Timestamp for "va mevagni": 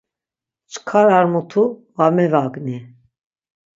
1.95-2.77